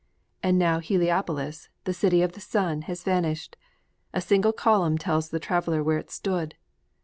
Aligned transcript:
And 0.41 0.57
now 0.57 0.79
Heliopolis, 0.79 1.69
the 1.83 1.93
City 1.93 2.23
of 2.23 2.31
the 2.31 2.39
Sun, 2.41 2.81
has 2.89 3.03
vanished! 3.03 3.55
A 4.15 4.19
single 4.19 4.51
column 4.51 4.97
tells 4.97 5.29
the 5.29 5.39
traveler 5.39 5.83
where 5.83 5.99
it 5.99 6.09
stood! 6.09 6.55